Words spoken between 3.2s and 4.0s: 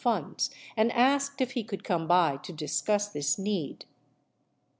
need.